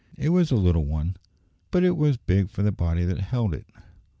[0.17, 1.19] It was a little one too,
[1.69, 3.67] but it was big for the body that held it.